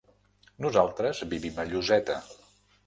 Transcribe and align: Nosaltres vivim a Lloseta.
Nosaltres 0.65 1.21
vivim 1.35 1.63
a 1.65 1.69
Lloseta. 1.71 2.21